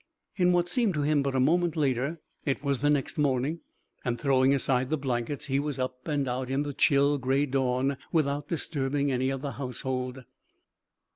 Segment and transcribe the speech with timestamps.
[0.35, 3.59] In what seemed to him but a moment later, it was the next morning,
[4.03, 7.97] and throwing aside the blankets he was up and out in the chill gray dawn
[8.11, 10.23] without disturbing any of the household.